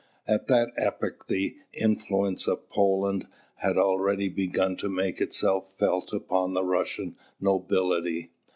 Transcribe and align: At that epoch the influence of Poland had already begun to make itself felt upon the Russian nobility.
At 0.27 0.47
that 0.47 0.69
epoch 0.79 1.27
the 1.27 1.57
influence 1.73 2.47
of 2.47 2.67
Poland 2.71 3.27
had 3.57 3.77
already 3.77 4.29
begun 4.29 4.75
to 4.77 4.89
make 4.89 5.21
itself 5.21 5.75
felt 5.77 6.11
upon 6.11 6.55
the 6.55 6.63
Russian 6.65 7.17
nobility. 7.39 8.31